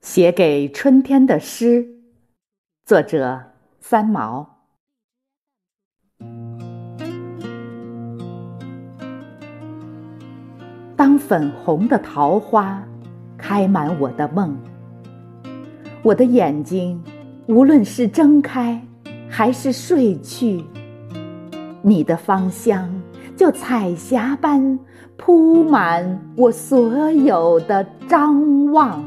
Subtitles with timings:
[0.00, 1.86] 写给春天的诗，
[2.86, 3.38] 作者
[3.80, 4.48] 三毛。
[10.96, 12.82] 当粉红的桃花
[13.36, 14.56] 开满我的梦，
[16.02, 17.02] 我的眼睛
[17.46, 18.82] 无论是睁开
[19.28, 20.64] 还是睡去，
[21.82, 22.90] 你的芳香
[23.36, 24.78] 就彩霞般
[25.18, 29.04] 铺满我所有的张望。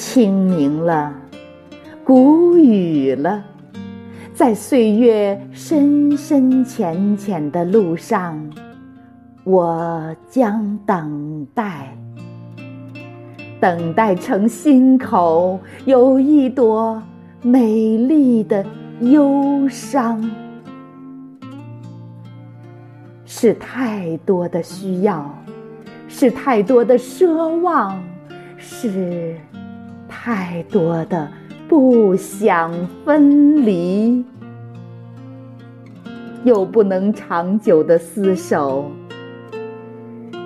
[0.00, 1.12] 清明了，
[2.02, 3.44] 谷雨了，
[4.32, 8.50] 在岁月深深浅浅的路上，
[9.44, 11.94] 我将等待，
[13.60, 17.00] 等待成心口有一朵
[17.42, 18.64] 美丽的
[19.00, 20.18] 忧伤。
[23.26, 25.30] 是太多的需要，
[26.08, 28.02] 是太多的奢望，
[28.56, 29.36] 是。
[30.22, 31.26] 太多的
[31.66, 32.70] 不想
[33.06, 34.22] 分离，
[36.44, 38.90] 又不能长久的厮守，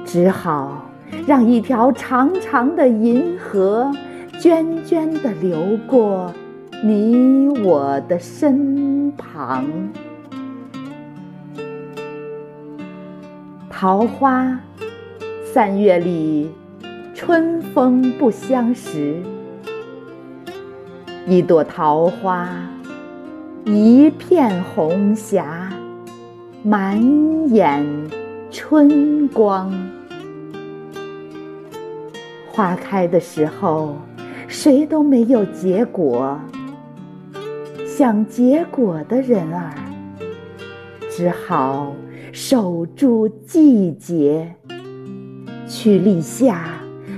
[0.05, 0.89] 只好
[1.27, 3.91] 让一条长长的银河
[4.39, 6.33] 涓涓的流过
[6.84, 9.67] 你我的身旁。
[13.69, 14.56] 桃花，
[15.52, 16.48] 三月里，
[17.12, 19.20] 春风不相识。
[21.27, 22.47] 一朵桃花，
[23.64, 25.72] 一片红霞，
[26.62, 27.00] 满
[27.48, 27.83] 眼
[28.50, 29.72] 春光。
[32.52, 33.97] 花开的时候，
[34.48, 36.39] 谁都没有结果。
[37.86, 39.72] 想结果的人儿，
[41.11, 41.95] 只好
[42.33, 44.55] 守住季节，
[45.67, 46.67] 去立夏，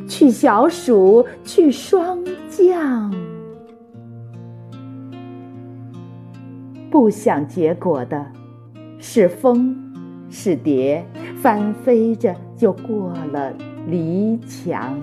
[0.07, 3.12] 去小暑，去霜降。
[6.91, 8.32] 不想结果的，
[8.98, 9.76] 是风，
[10.30, 11.04] 是蝶，
[11.42, 13.52] 翻飞着就过了
[13.88, 14.97] 篱墙。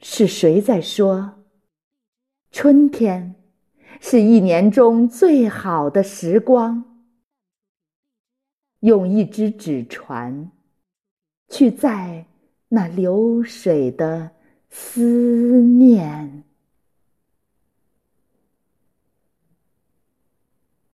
[0.00, 1.32] 是谁在说，
[2.50, 3.34] 春天
[4.00, 6.84] 是一年中最好的时光？
[8.80, 10.50] 用一只纸船，
[11.48, 12.26] 去载
[12.68, 14.30] 那流水的
[14.68, 16.41] 思念。